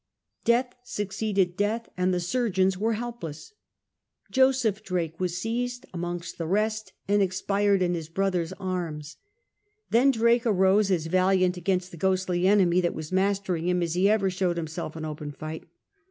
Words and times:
Death 0.45 0.73
succeeded 0.81 1.55
death, 1.55 1.87
and 1.95 2.11
the 2.11 2.19
surgeons 2.19 2.75
were 2.75 2.93
helpless. 2.93 3.53
Joseph 4.31 4.81
Drake 4.81 5.19
was 5.19 5.37
seized 5.37 5.85
amongst 5.93 6.39
the 6.39 6.47
rest, 6.47 6.93
and 7.07 7.21
expired 7.21 7.83
in 7.83 7.93
his 7.93 8.09
brother's 8.09 8.51
arms. 8.53 9.17
Then 9.91 10.09
Drake 10.09 10.47
arose 10.47 10.89
as 10.89 11.05
valiant 11.05 11.55
against 11.55 11.91
the 11.91 11.97
ghostly 11.97 12.47
enemy 12.47 12.81
that 12.81 12.95
was 12.95 13.11
mastering 13.11 13.67
him 13.67 13.83
as 13.83 13.93
he 13.93 14.09
ever 14.09 14.31
showed 14.31 14.57
himself 14.57 14.97
in 14.97 15.05
open 15.05 15.31
fight. 15.33 15.65